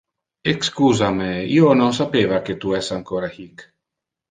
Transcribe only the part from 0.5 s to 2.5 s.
Excusa me, io non sapeva